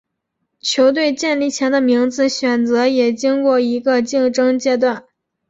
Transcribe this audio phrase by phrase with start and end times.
[0.61, 5.05] 球队建立前的名字选择也经过一个竞争阶段。